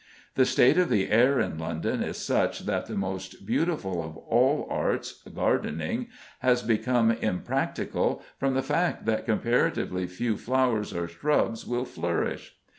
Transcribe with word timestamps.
The 0.33 0.45
state 0.47 0.79
of 0.79 0.89
the 0.89 1.11
air 1.11 1.39
in 1.39 1.59
London 1.59 2.01
is 2.01 2.17
such 2.17 2.61
that 2.61 2.87
the 2.87 2.95
most 2.95 3.45
beautiful 3.45 4.01
of 4.03 4.17
all 4.17 4.65
arts, 4.67 5.21
gardening, 5.31 6.07
has 6.39 6.63
become 6.63 7.11
impracticable 7.11 8.23
from 8.39 8.55
the 8.55 8.63
fact 8.63 9.05
that 9.05 9.25
comparatively 9.25 10.07
few 10.07 10.37
flowers 10.37 10.91
or 10.91 11.07
shrubs 11.07 11.67
will 11.67 11.85
flourish. 11.85 12.55